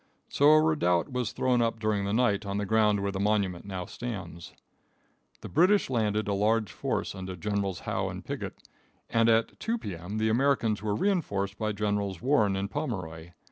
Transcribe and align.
So 0.29 0.49
a 0.53 0.59
redoubt 0.63 1.11
was 1.11 1.31
thrown 1.31 1.61
up 1.61 1.77
during 1.79 2.05
the 2.05 2.11
night 2.11 2.43
on 2.43 2.57
the 2.57 2.65
ground 2.65 2.99
where 3.01 3.11
the 3.11 3.19
monument 3.19 3.65
now 3.65 3.85
stands. 3.85 4.51
The 5.41 5.47
British 5.47 5.91
landed 5.91 6.27
a 6.27 6.33
large 6.33 6.71
force 6.71 7.13
under 7.13 7.35
Generals 7.35 7.81
Howe 7.81 8.09
and 8.09 8.25
Pigot, 8.25 8.67
and 9.11 9.29
at 9.29 9.59
2 9.59 9.77
P.M. 9.77 10.17
the 10.17 10.29
Americans 10.29 10.81
were 10.81 10.95
reinforced 10.95 11.59
by 11.59 11.71
Generals 11.71 12.19
Warren 12.19 12.55
and 12.55 12.71
Pomeroy. 12.71 13.33